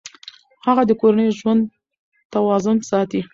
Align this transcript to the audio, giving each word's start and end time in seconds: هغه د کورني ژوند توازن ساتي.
هغه 0.65 0.83
د 0.85 0.91
کورني 1.01 1.27
ژوند 1.39 1.61
توازن 2.33 2.77
ساتي. 2.89 3.21